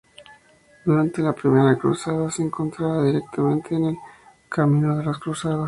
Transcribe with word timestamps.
Durante 0.83 1.21
la 1.21 1.31
Primera 1.31 1.77
Cruzada 1.77 2.31
se 2.31 2.41
encontraba 2.41 3.03
directamente 3.05 3.75
en 3.75 3.85
el 3.85 3.97
camino 4.49 4.97
de 4.97 5.03
los 5.03 5.19
cruzados. 5.19 5.59